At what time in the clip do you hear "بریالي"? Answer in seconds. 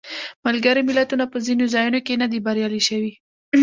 2.45-2.81